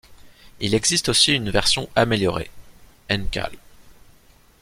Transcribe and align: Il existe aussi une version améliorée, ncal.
Il 0.59 0.73
existe 0.73 1.09
aussi 1.09 1.35
une 1.35 1.51
version 1.51 1.87
améliorée, 1.95 2.49
ncal. 3.07 3.51